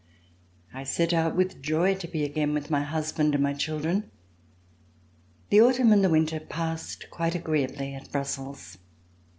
I 0.73 0.83
set 0.83 1.13
out 1.13 1.35
with 1.35 1.61
joy 1.61 1.93
to 1.93 2.07
be 2.07 2.23
again 2.23 2.55
with 2.55 2.71
my 2.71 2.81
husband 2.81 3.35
and 3.35 3.43
my 3.43 3.53
children. 3.53 4.09
The 5.51 5.61
autumn 5.61 5.91
and 5.91 6.03
the 6.03 6.09
winter 6.09 6.39
passed 6.39 7.11
quite 7.11 7.35
agreeably 7.35 7.93
at 7.93 8.11
Brussels. 8.11 8.79